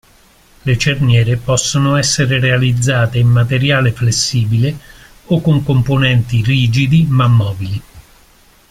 Le 0.65 0.77
cerniere 0.79 1.37
possono 1.37 1.95
essere 1.95 2.39
realizzate 2.39 3.19
in 3.19 3.27
materiale 3.27 3.91
flessibile 3.91 4.75
o 5.25 5.41
con 5.41 5.63
componenti 5.63 6.41
rigidi 6.41 7.05
ma 7.07 7.27
mobili. 7.27 7.81